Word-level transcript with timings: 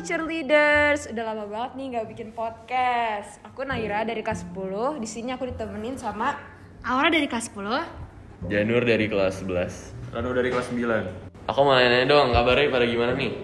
future 0.00 0.24
leaders. 0.24 1.12
Udah 1.12 1.28
lama 1.28 1.44
banget 1.44 1.76
nih 1.76 1.86
nggak 1.92 2.06
bikin 2.08 2.28
podcast. 2.32 3.36
Aku 3.44 3.68
Naira 3.68 4.00
dari 4.00 4.24
kelas 4.24 4.48
10. 4.48 4.96
Di 4.96 5.04
sini 5.04 5.28
aku 5.36 5.44
ditemenin 5.44 6.00
sama 6.00 6.40
Aura 6.88 7.12
dari 7.12 7.28
kelas 7.28 7.52
10 7.52 8.48
Janur 8.48 8.88
dari 8.88 9.12
kelas 9.12 9.44
11 9.44 10.16
Rano 10.16 10.32
dari 10.32 10.48
kelas 10.48 10.72
9 10.72 11.52
Aku 11.52 11.60
mau 11.60 11.76
nanya 11.76 12.08
doang, 12.08 12.32
kabarnya 12.32 12.72
pada 12.72 12.88
gimana 12.88 13.12
nih? 13.12 13.36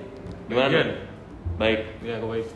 Gimana? 0.49 0.73
Jan. 0.73 0.89
Baik 1.61 1.81
Iya 2.01 2.17
aku 2.17 2.27
baik 2.33 2.47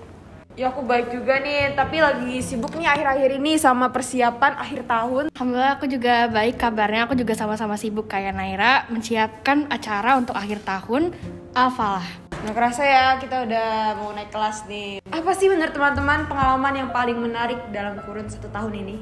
Ya 0.56 0.66
aku 0.72 0.80
baik 0.88 1.06
juga 1.12 1.36
nih, 1.44 1.76
tapi 1.76 2.00
lagi 2.00 2.40
sibuk 2.40 2.72
nih 2.80 2.88
akhir-akhir 2.88 3.36
ini 3.36 3.60
sama 3.60 3.92
persiapan 3.92 4.56
akhir 4.56 4.88
tahun. 4.88 5.24
Alhamdulillah 5.36 5.76
aku 5.76 5.84
juga 5.92 6.32
baik 6.32 6.56
kabarnya 6.56 7.04
Aku 7.04 7.20
juga 7.20 7.36
sama-sama 7.36 7.76
sibuk 7.76 8.08
kayak 8.08 8.32
Naira 8.32 8.88
Menyiapkan 8.88 9.68
acara 9.68 10.16
untuk 10.16 10.32
akhir 10.32 10.64
tahun 10.64 11.12
Alfalah 11.52 12.29
Nggak 12.40 12.56
kerasa 12.56 12.82
ya 12.88 13.04
kita 13.20 13.44
udah 13.44 13.68
mau 14.00 14.16
naik 14.16 14.32
kelas 14.32 14.64
nih. 14.64 15.04
Apa 15.12 15.36
sih 15.36 15.52
menurut 15.52 15.76
teman-teman 15.76 16.24
pengalaman 16.24 16.72
yang 16.72 16.88
paling 16.88 17.20
menarik 17.20 17.60
dalam 17.68 18.00
kurun 18.00 18.32
satu 18.32 18.48
tahun 18.48 18.80
ini? 18.80 18.96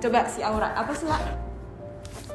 Coba 0.00 0.24
si 0.24 0.40
Aura, 0.40 0.72
apa 0.72 0.96
sih 0.96 1.04
lah? 1.04 1.20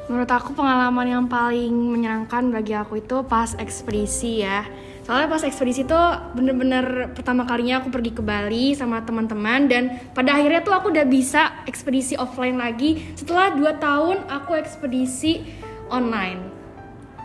Menurut 0.06 0.30
aku 0.30 0.54
pengalaman 0.54 1.10
yang 1.10 1.26
paling 1.26 1.74
menyenangkan 1.74 2.54
bagi 2.54 2.76
aku 2.76 3.02
itu 3.02 3.24
pas 3.24 3.56
ekspedisi 3.56 4.44
ya 4.44 4.68
Soalnya 5.08 5.32
pas 5.32 5.40
ekspedisi 5.40 5.88
tuh 5.88 6.36
bener-bener 6.36 7.08
pertama 7.16 7.48
kalinya 7.48 7.80
aku 7.80 7.88
pergi 7.88 8.12
ke 8.12 8.20
Bali 8.20 8.76
sama 8.76 9.00
teman-teman 9.00 9.64
Dan 9.64 9.96
pada 10.12 10.36
akhirnya 10.36 10.60
tuh 10.60 10.76
aku 10.76 10.92
udah 10.92 11.08
bisa 11.08 11.64
ekspedisi 11.64 12.20
offline 12.20 12.60
lagi 12.60 13.16
Setelah 13.16 13.56
2 13.56 13.80
tahun 13.80 14.16
aku 14.28 14.60
ekspedisi 14.60 15.40
online 15.88 16.53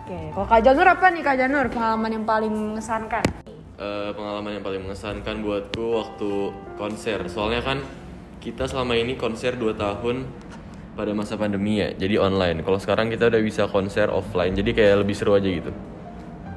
Oke, 0.09 0.33
kalau 0.33 0.47
Kak 0.49 0.65
Janur 0.65 0.89
apa 0.89 1.13
nih 1.13 1.21
Kak 1.21 1.37
Janur? 1.37 1.69
Pengalaman 1.69 2.09
yang 2.09 2.25
paling 2.25 2.49
mengesankan? 2.49 3.21
Eh, 3.77 4.09
Pengalaman 4.17 4.57
yang 4.57 4.65
paling 4.65 4.81
mengesankan 4.81 5.45
buatku 5.45 5.85
waktu 6.01 6.49
konser 6.81 7.29
Soalnya 7.29 7.61
kan 7.61 7.77
kita 8.41 8.65
selama 8.65 8.97
ini 8.97 9.13
konser 9.21 9.53
2 9.53 9.69
tahun 9.77 10.25
pada 10.97 11.13
masa 11.13 11.37
pandemi 11.37 11.77
ya 11.77 11.93
Jadi 11.93 12.17
online 12.17 12.65
Kalau 12.65 12.81
sekarang 12.81 13.13
kita 13.13 13.29
udah 13.29 13.37
bisa 13.37 13.69
konser 13.69 14.09
offline 14.09 14.57
Jadi 14.57 14.73
kayak 14.73 15.05
lebih 15.05 15.13
seru 15.13 15.37
aja 15.37 15.45
gitu 15.45 15.69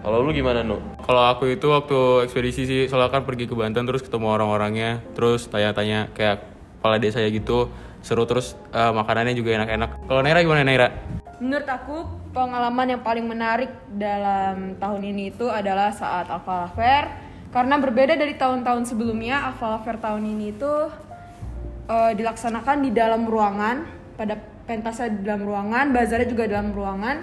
Kalau 0.00 0.24
lu 0.24 0.32
gimana 0.32 0.64
Nu? 0.64 0.80
Kalau 1.04 1.20
aku 1.28 1.52
itu 1.52 1.68
waktu 1.68 2.24
ekspedisi 2.24 2.64
sih 2.64 2.80
Soalnya 2.88 3.20
kan 3.20 3.28
pergi 3.28 3.44
ke 3.44 3.52
Banten 3.52 3.84
terus 3.84 4.00
ketemu 4.00 4.32
orang-orangnya 4.32 5.04
Terus 5.12 5.44
tanya-tanya 5.52 6.08
kayak 6.16 6.40
kepala 6.80 6.96
desa 6.96 7.20
ya 7.20 7.28
gitu 7.28 7.68
Seru 8.00 8.24
terus 8.24 8.56
eh, 8.72 8.92
makanannya 8.96 9.36
juga 9.36 9.60
enak-enak 9.60 10.08
Kalau 10.08 10.24
Naira 10.24 10.40
gimana 10.40 10.64
Naira? 10.64 10.88
Menurut 11.36 11.68
aku 11.68 12.21
pengalaman 12.32 12.96
yang 12.96 13.02
paling 13.04 13.28
menarik 13.28 13.70
dalam 13.92 14.80
tahun 14.80 15.02
ini 15.04 15.36
itu 15.36 15.46
adalah 15.52 15.92
saat 15.92 16.32
Alpha 16.32 16.72
Fair 16.72 17.04
karena 17.52 17.76
berbeda 17.76 18.16
dari 18.16 18.34
tahun-tahun 18.40 18.88
sebelumnya 18.88 19.52
Alpha 19.52 19.84
Fair 19.84 20.00
tahun 20.00 20.24
ini 20.24 20.56
itu 20.56 20.72
eh, 21.92 22.12
dilaksanakan 22.16 22.88
di 22.88 22.90
dalam 22.90 23.28
ruangan 23.28 23.84
pada 24.16 24.40
pentasnya 24.64 25.12
di 25.12 25.26
dalam 25.26 25.44
ruangan, 25.44 25.90
bazarnya 25.92 26.28
juga 26.28 26.44
dalam 26.48 26.72
ruangan 26.72 27.20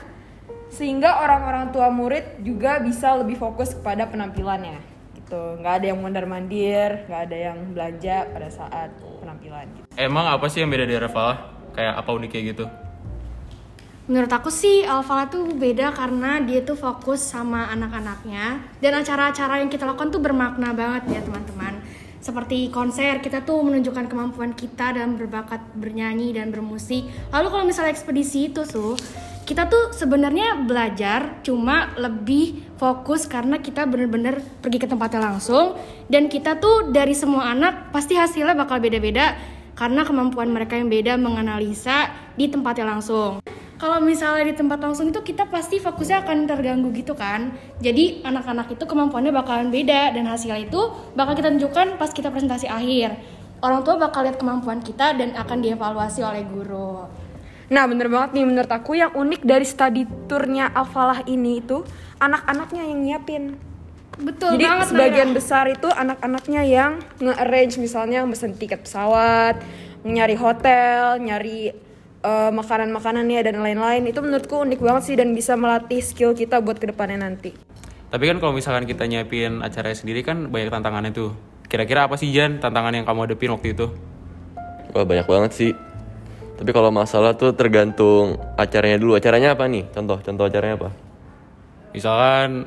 sehingga 0.70 1.26
orang-orang 1.26 1.74
tua 1.74 1.90
murid 1.90 2.46
juga 2.46 2.78
bisa 2.78 3.18
lebih 3.18 3.42
fokus 3.42 3.74
kepada 3.74 4.06
penampilannya 4.06 4.78
gitu 5.18 5.58
nggak 5.58 5.74
ada 5.82 5.86
yang 5.90 5.98
mondar 5.98 6.26
mandir 6.30 7.10
nggak 7.10 7.22
ada 7.26 7.38
yang 7.50 7.58
belanja 7.74 8.30
pada 8.30 8.50
saat 8.54 8.90
penampilan 9.22 9.66
gitu. 9.74 9.86
Emang 9.98 10.30
apa 10.30 10.46
sih 10.46 10.62
yang 10.62 10.70
beda 10.70 10.86
dari 10.86 11.02
Rafalah? 11.02 11.38
Kayak 11.74 11.94
apa 11.98 12.10
uniknya 12.14 12.42
gitu? 12.54 12.66
Menurut 14.10 14.34
aku 14.34 14.50
sih 14.50 14.82
Alfala 14.82 15.30
tuh 15.30 15.54
beda 15.54 15.94
karena 15.94 16.42
dia 16.42 16.66
tuh 16.66 16.74
fokus 16.74 17.22
sama 17.22 17.70
anak-anaknya 17.70 18.58
dan 18.82 18.98
acara-acara 18.98 19.62
yang 19.62 19.70
kita 19.70 19.86
lakukan 19.86 20.10
tuh 20.10 20.18
bermakna 20.18 20.74
banget 20.74 21.14
ya 21.14 21.22
teman-teman. 21.22 21.78
Seperti 22.18 22.74
konser 22.74 23.22
kita 23.22 23.46
tuh 23.46 23.62
menunjukkan 23.62 24.10
kemampuan 24.10 24.58
kita 24.58 24.98
dalam 24.98 25.14
berbakat 25.14 25.62
bernyanyi 25.78 26.34
dan 26.34 26.50
bermusik. 26.50 27.06
Lalu 27.30 27.48
kalau 27.54 27.66
misalnya 27.70 27.94
ekspedisi 27.94 28.50
itu 28.50 28.66
tuh 28.66 28.98
kita 29.46 29.70
tuh 29.70 29.94
sebenarnya 29.94 30.58
belajar 30.66 31.46
cuma 31.46 31.94
lebih 31.94 32.66
fokus 32.82 33.30
karena 33.30 33.62
kita 33.62 33.86
bener-bener 33.86 34.42
pergi 34.62 34.82
ke 34.82 34.88
tempatnya 34.90 35.22
langsung 35.22 35.78
dan 36.10 36.34
kita 36.34 36.58
tuh 36.58 36.90
dari 36.90 37.14
semua 37.14 37.54
anak 37.54 37.94
pasti 37.94 38.18
hasilnya 38.18 38.58
bakal 38.58 38.82
beda-beda 38.82 39.38
karena 39.80 40.04
kemampuan 40.04 40.52
mereka 40.52 40.76
yang 40.76 40.92
beda 40.92 41.16
menganalisa 41.16 42.12
di 42.36 42.52
tempatnya 42.52 42.84
langsung. 42.84 43.40
Kalau 43.80 44.04
misalnya 44.04 44.52
di 44.52 44.60
tempat 44.60 44.84
langsung 44.84 45.08
itu 45.08 45.24
kita 45.24 45.48
pasti 45.48 45.80
fokusnya 45.80 46.28
akan 46.28 46.52
terganggu 46.52 46.92
gitu 46.92 47.16
kan. 47.16 47.56
Jadi 47.80 48.20
anak-anak 48.28 48.76
itu 48.76 48.84
kemampuannya 48.84 49.32
bakalan 49.32 49.72
beda 49.72 50.12
dan 50.12 50.28
hasil 50.28 50.52
itu 50.60 50.92
bakal 51.16 51.32
kita 51.32 51.48
tunjukkan 51.56 51.96
pas 51.96 52.12
kita 52.12 52.28
presentasi 52.28 52.68
akhir. 52.68 53.16
Orang 53.64 53.88
tua 53.88 53.96
bakal 53.96 54.28
lihat 54.28 54.36
kemampuan 54.36 54.84
kita 54.84 55.16
dan 55.16 55.32
akan 55.32 55.64
dievaluasi 55.64 56.20
oleh 56.28 56.44
guru. 56.44 57.08
Nah 57.72 57.88
bener 57.88 58.12
banget 58.12 58.36
nih 58.36 58.46
menurut 58.52 58.72
aku 58.76 59.00
yang 59.00 59.16
unik 59.16 59.48
dari 59.48 59.64
study 59.64 60.04
tournya 60.28 60.68
Alfalah 60.76 61.24
ini 61.24 61.64
itu 61.64 61.88
anak-anaknya 62.20 62.84
yang 62.84 63.00
nyiapin. 63.00 63.69
Betul 64.20 64.56
Jadi 64.56 64.66
banget 64.68 64.88
sebagian 64.92 65.30
besar 65.32 65.66
itu 65.72 65.88
anak-anaknya 65.88 66.62
yang 66.68 66.92
nge-arrange 67.24 67.80
misalnya 67.80 68.28
mesen 68.28 68.54
tiket 68.54 68.84
pesawat, 68.84 69.64
nyari 70.04 70.36
hotel, 70.36 71.18
nyari 71.24 71.72
eh, 72.22 72.52
makanan-makanannya 72.52 73.40
dan 73.42 73.64
lain-lain. 73.64 74.04
Itu 74.06 74.20
menurutku 74.20 74.62
unik 74.62 74.80
banget 74.84 75.04
sih 75.08 75.16
dan 75.16 75.32
bisa 75.32 75.56
melatih 75.56 76.04
skill 76.04 76.36
kita 76.36 76.60
buat 76.60 76.78
ke 76.78 76.92
depannya 76.92 77.24
nanti. 77.24 77.56
Tapi 78.10 78.24
kan 78.26 78.38
kalau 78.42 78.58
misalkan 78.58 78.90
kita 78.90 79.06
nyiapin 79.06 79.62
acaranya 79.62 79.94
sendiri 79.94 80.26
kan 80.26 80.50
banyak 80.50 80.74
tantangannya 80.74 81.14
tuh 81.14 81.38
Kira-kira 81.70 82.10
apa 82.10 82.18
sih 82.18 82.34
Jan 82.34 82.58
tantangan 82.58 82.98
yang 82.98 83.06
kamu 83.06 83.30
hadapin 83.30 83.54
waktu 83.54 83.78
itu? 83.78 83.86
Wah 84.98 85.06
banyak 85.06 85.30
banget 85.30 85.52
sih 85.54 85.72
Tapi 86.58 86.74
kalau 86.74 86.90
masalah 86.90 87.38
tuh 87.38 87.54
tergantung 87.54 88.42
acaranya 88.58 88.98
dulu 88.98 89.14
Acaranya 89.14 89.54
apa 89.54 89.70
nih? 89.70 89.86
Contoh, 89.94 90.18
contoh 90.26 90.50
acaranya 90.50 90.82
apa? 90.82 90.90
Misalkan 91.94 92.66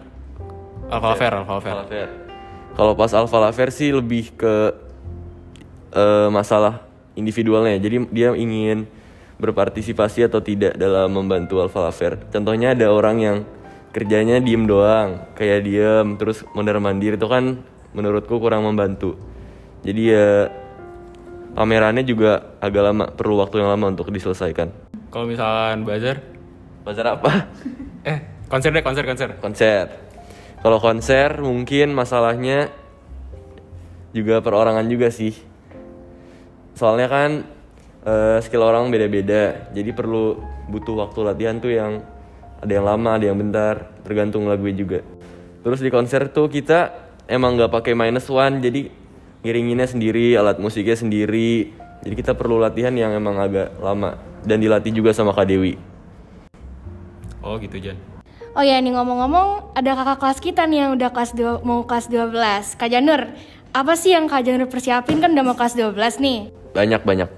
Alfa 0.92 1.16
Fair, 1.16 1.32
Alfa 1.32 1.56
Fair 1.56 1.76
Alpha 1.80 1.88
Fair. 1.88 2.08
Kalau 2.76 2.92
pas 2.92 3.12
Fair 3.56 3.70
sih 3.72 3.88
lebih 3.96 4.36
ke 4.36 4.76
eh, 5.96 6.28
masalah 6.28 6.84
individualnya. 7.16 7.80
Jadi 7.80 8.12
dia 8.12 8.36
ingin 8.36 8.84
berpartisipasi 9.40 10.28
atau 10.28 10.44
tidak 10.44 10.76
dalam 10.76 11.08
membantu 11.16 11.64
Fair. 11.96 12.20
Contohnya 12.28 12.76
ada 12.76 12.92
orang 12.92 13.16
yang 13.24 13.36
kerjanya 13.92 14.40
diem 14.40 14.68
doang, 14.68 15.32
kayak 15.36 15.64
diem 15.64 16.16
terus 16.20 16.44
mondar 16.52 16.76
mandir 16.80 17.16
itu 17.16 17.28
kan 17.28 17.60
menurutku 17.96 18.36
kurang 18.36 18.68
membantu. 18.68 19.16
Jadi 19.84 20.02
ya 20.12 20.48
pamerannya 21.56 22.04
juga 22.04 22.56
agak 22.60 22.82
lama, 22.84 23.04
perlu 23.12 23.40
waktu 23.40 23.64
yang 23.64 23.72
lama 23.72 23.92
untuk 23.92 24.08
diselesaikan. 24.12 24.68
Kalau 25.12 25.28
misalkan 25.28 25.84
bazar 25.84 26.20
Bazar 26.82 27.14
apa? 27.14 27.46
Eh, 28.02 28.18
konser 28.50 28.74
deh, 28.74 28.82
konser, 28.82 29.06
konser 29.06 29.38
konser. 29.38 30.11
Kalau 30.62 30.78
konser 30.78 31.42
mungkin 31.42 31.90
masalahnya 31.90 32.70
juga 34.14 34.38
perorangan 34.38 34.86
juga 34.86 35.10
sih. 35.10 35.34
Soalnya 36.78 37.10
kan 37.10 37.30
eh, 38.06 38.38
skill 38.46 38.62
orang 38.62 38.86
beda-beda, 38.94 39.66
jadi 39.74 39.90
perlu 39.90 40.38
butuh 40.70 41.02
waktu 41.02 41.18
latihan 41.26 41.58
tuh 41.58 41.74
yang 41.74 42.06
ada 42.62 42.72
yang 42.78 42.86
lama, 42.86 43.18
ada 43.18 43.26
yang 43.26 43.42
bentar, 43.42 43.90
tergantung 44.06 44.46
lagunya 44.46 44.78
juga. 44.78 45.00
Terus 45.66 45.82
di 45.82 45.90
konser 45.90 46.30
tuh 46.30 46.46
kita 46.46 46.94
emang 47.26 47.58
nggak 47.58 47.82
pakai 47.82 47.98
minus 47.98 48.30
one, 48.30 48.62
jadi 48.62 48.86
ngiringinnya 49.42 49.90
sendiri, 49.90 50.38
alat 50.38 50.62
musiknya 50.62 50.94
sendiri. 50.94 51.74
Jadi 52.06 52.14
kita 52.14 52.38
perlu 52.38 52.62
latihan 52.62 52.94
yang 52.94 53.10
emang 53.10 53.34
agak 53.42 53.74
lama 53.82 54.14
dan 54.46 54.62
dilatih 54.62 54.94
juga 54.94 55.10
sama 55.10 55.34
Kak 55.34 55.46
Dewi. 55.50 55.74
Oh 57.42 57.58
gitu 57.58 57.82
Jan 57.82 58.11
oh 58.52 58.64
ya 58.64 58.76
nih 58.80 58.92
ngomong-ngomong 58.92 59.72
ada 59.72 59.96
kakak 59.96 60.18
kelas 60.20 60.38
kita 60.40 60.62
nih 60.68 60.84
yang 60.86 60.90
udah 60.96 61.10
kelas 61.12 61.32
2, 61.32 61.64
mau 61.64 61.84
kelas 61.88 62.12
12 62.12 62.76
Kak 62.76 62.90
Janur 62.92 63.32
apa 63.72 63.96
sih 63.96 64.12
yang 64.12 64.28
Kak 64.28 64.44
Janur 64.44 64.68
persiapin? 64.68 65.16
Kan 65.16 65.32
udah 65.32 65.44
mau 65.48 65.56
kelas 65.56 65.72
12 65.72 66.20
nih. 66.20 66.52
Banyak 66.76 67.08
banyak. 67.08 67.30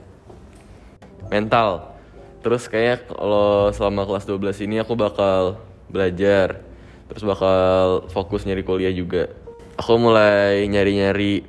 Mental. 1.30 1.94
Terus 2.42 2.66
kayak 2.66 3.06
kalau 3.06 3.70
selama 3.70 4.02
kelas 4.02 4.26
12 4.26 4.66
ini 4.66 4.82
aku 4.82 4.98
bakal 4.98 5.62
belajar. 5.86 6.58
Terus 7.06 7.22
bakal 7.22 8.10
fokus 8.10 8.42
nyari 8.42 8.66
kuliah 8.66 8.90
juga. 8.90 9.30
Aku 9.78 9.94
mulai 9.94 10.66
nyari-nyari 10.66 11.46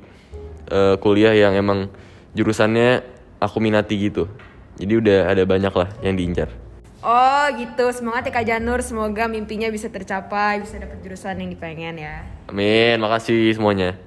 eh, 0.70 0.94
kuliah 1.02 1.34
yang 1.34 1.58
emang 1.58 1.90
jurusannya 2.38 3.02
aku 3.42 3.58
minati 3.58 3.98
gitu. 3.98 4.30
Jadi 4.78 4.92
udah 5.02 5.34
ada 5.34 5.42
banyak 5.42 5.74
lah 5.74 5.90
yang 6.06 6.14
diincar 6.14 6.65
Oh 7.06 7.46
gitu, 7.54 7.86
semangat 7.94 8.26
ya 8.26 8.32
Kak 8.34 8.46
Janur. 8.50 8.82
Semoga 8.82 9.30
mimpinya 9.30 9.70
bisa 9.70 9.86
tercapai, 9.86 10.58
bisa 10.58 10.74
dapet 10.82 10.98
jurusan 11.06 11.38
yang 11.38 11.54
dipengen 11.54 12.02
ya. 12.02 12.26
amin 12.46 12.98
makasih 12.98 13.54
semuanya 13.54 13.98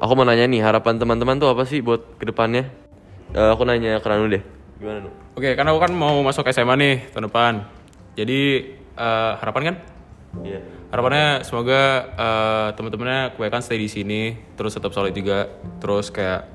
aku 0.00 0.12
mau 0.16 0.24
nanya 0.24 0.48
nih 0.48 0.60
harapan 0.64 0.96
teman-teman 0.96 1.36
tuh 1.36 1.48
apa 1.52 1.64
sih 1.64 1.80
buat 1.80 2.16
ke 2.20 2.28
depannya 2.28 2.68
Eh, 3.34 3.50
aku 3.52 3.66
nanya 3.66 3.98
ke 4.00 4.06
Ranu 4.06 4.30
deh 4.30 4.40
gimana 4.78 5.02
Nu? 5.02 5.10
Oke, 5.34 5.52
karena 5.58 5.74
aku 5.74 5.80
kan 5.82 5.92
mau 5.92 6.14
masuk 6.22 6.46
SMA 6.48 6.76
nih 6.78 6.96
tahun 7.12 7.26
depan 7.28 7.52
Jadi 8.16 8.40
eh, 8.96 9.32
harapan 9.40 9.62
kan? 9.72 9.76
Iya. 10.46 10.60
Harapannya 10.92 11.42
semoga 11.42 11.80
eh, 12.16 12.68
teman-temannya 12.78 13.34
kebanyakan 13.34 13.62
stay 13.64 13.80
di 13.82 13.88
sini, 13.90 14.22
terus 14.56 14.72
tetap 14.78 14.94
solid 14.94 15.12
juga, 15.12 15.50
terus 15.82 16.08
kayak 16.08 16.48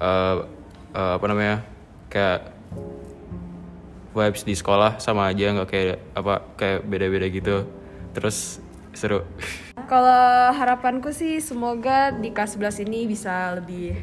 eh, 0.00 0.36
eh, 0.94 1.12
apa 1.18 1.26
namanya, 1.28 1.66
kayak 2.08 2.38
vibes 4.12 4.44
di 4.44 4.54
sekolah 4.56 5.00
sama 5.00 5.28
aja 5.28 5.52
nggak 5.56 5.68
kayak 5.68 5.98
apa 6.12 6.34
kayak 6.56 6.80
beda-beda 6.84 7.26
gitu, 7.32 7.56
terus 8.12 8.60
seru. 8.92 9.24
Kalau 9.88 10.52
harapanku 10.52 11.10
sih 11.12 11.40
semoga 11.40 12.12
di 12.12 12.28
kelas 12.32 12.60
11 12.60 12.84
ini 12.84 13.08
bisa 13.08 13.56
lebih 13.56 13.96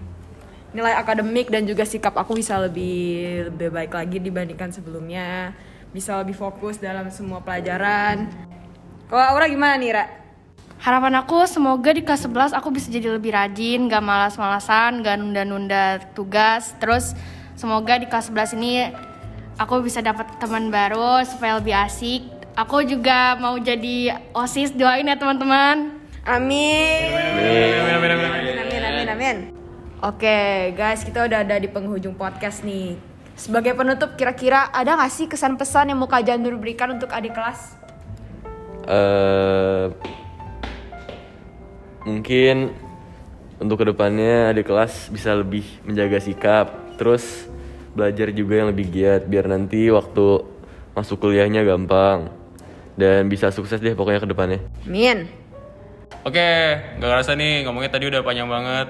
nilai 0.70 0.94
akademik 0.98 1.50
dan 1.50 1.66
juga 1.66 1.82
sikap 1.86 2.14
aku 2.14 2.38
bisa 2.38 2.58
lebih 2.62 3.50
lebih 3.50 3.70
baik 3.74 3.94
lagi 3.94 4.18
dibandingkan 4.22 4.70
sebelumnya. 4.74 5.54
Bisa 5.90 6.18
lebih 6.22 6.38
fokus 6.38 6.78
dalam 6.78 7.10
semua 7.10 7.42
pelajaran. 7.42 8.30
Kalau 9.10 9.26
Aura 9.26 9.50
gimana 9.50 9.74
nih, 9.82 9.90
Ra? 9.98 10.06
Harapan 10.80 11.18
aku 11.18 11.50
semoga 11.50 11.90
di 11.92 12.06
kelas 12.06 12.30
11 12.30 12.54
aku 12.54 12.70
bisa 12.70 12.94
jadi 12.94 13.10
lebih 13.10 13.34
rajin, 13.34 13.90
gak 13.90 14.06
malas-malasan, 14.06 15.02
gak 15.02 15.18
nunda-nunda 15.18 15.98
tugas. 16.14 16.78
Terus 16.78 17.18
semoga 17.58 17.98
di 17.98 18.06
kelas 18.06 18.30
11 18.30 18.54
ini 18.54 18.94
aku 19.60 19.84
bisa 19.84 20.00
dapat 20.00 20.32
teman 20.40 20.72
baru 20.72 21.20
supaya 21.28 21.60
lebih 21.60 21.76
asik. 21.76 22.24
Aku 22.56 22.80
juga 22.88 23.36
mau 23.36 23.60
jadi 23.60 24.16
OSIS, 24.32 24.72
doain 24.72 25.08
ya 25.08 25.20
teman-teman. 25.20 26.00
Amin. 26.24 27.12
Amin, 27.12 27.72
amin, 27.76 27.94
amin, 27.96 28.10
amin. 28.12 28.56
Amin, 28.56 28.82
amin, 28.84 29.08
amin. 29.12 29.38
Oke, 30.00 30.72
guys, 30.80 31.04
kita 31.04 31.28
udah 31.28 31.44
ada 31.44 31.60
di 31.60 31.68
penghujung 31.68 32.16
podcast 32.16 32.64
nih. 32.64 32.96
Sebagai 33.36 33.76
penutup, 33.76 34.16
kira-kira 34.16 34.72
ada 34.72 34.96
nggak 34.96 35.12
sih 35.12 35.28
kesan 35.28 35.56
pesan 35.56 35.92
yang 35.92 36.00
mau 36.00 36.08
Kak 36.08 36.24
Jandur 36.24 36.56
berikan 36.56 36.96
untuk 36.96 37.12
adik 37.12 37.36
kelas? 37.36 37.80
eh 38.90 39.86
mungkin 42.10 42.74
untuk 43.62 43.84
ke 43.84 43.86
depannya 43.86 44.50
adik 44.50 44.66
kelas 44.66 45.14
bisa 45.14 45.38
lebih 45.38 45.62
menjaga 45.86 46.18
sikap, 46.18 46.74
terus 46.98 47.46
belajar 48.00 48.32
juga 48.32 48.64
yang 48.64 48.72
lebih 48.72 48.88
giat 48.88 49.28
biar 49.28 49.52
nanti 49.52 49.92
waktu 49.92 50.48
masuk 50.96 51.20
kuliahnya 51.20 51.68
gampang 51.68 52.32
dan 52.96 53.28
bisa 53.28 53.52
sukses 53.52 53.84
deh 53.84 53.92
pokoknya 53.92 54.24
ke 54.24 54.30
depannya. 54.32 54.60
Amin. 54.88 55.28
Oke, 56.24 56.48
nggak 57.00 57.10
ngerasa 57.12 57.36
nih 57.36 57.68
ngomongnya 57.68 57.92
tadi 57.92 58.08
udah 58.08 58.24
panjang 58.24 58.48
banget. 58.48 58.88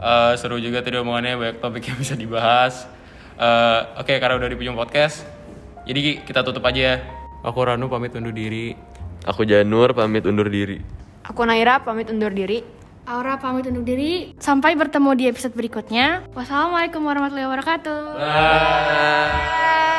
Eh, 0.00 0.32
seru 0.38 0.56
juga 0.56 0.80
tadi 0.80 0.96
omongannya 0.98 1.34
banyak 1.36 1.56
topik 1.58 1.84
yang 1.90 1.98
bisa 1.98 2.14
dibahas. 2.14 2.86
Eh, 3.34 3.80
Oke, 3.98 4.18
karena 4.18 4.38
udah 4.38 4.48
di 4.48 4.56
ujung 4.58 4.74
podcast, 4.78 5.22
jadi 5.84 6.22
kita 6.24 6.46
tutup 6.46 6.64
aja 6.66 6.80
ya. 6.80 6.96
Aku 7.46 7.60
Ranu 7.62 7.86
pamit 7.86 8.12
undur 8.16 8.34
diri. 8.34 8.74
Aku 9.28 9.44
Janur 9.44 9.92
pamit 9.92 10.24
undur 10.24 10.48
diri. 10.48 10.80
Aku 11.28 11.44
Naira 11.44 11.84
pamit 11.84 12.08
undur 12.08 12.32
diri. 12.32 12.79
Aura 13.10 13.34
pamit 13.42 13.66
undur 13.66 13.82
diri. 13.82 14.38
Sampai 14.38 14.78
bertemu 14.78 15.10
di 15.18 15.24
episode 15.26 15.50
berikutnya. 15.58 16.30
Wassalamualaikum 16.30 17.02
warahmatullahi 17.02 17.50
wabarakatuh. 17.50 18.00
Bye. 18.22 19.89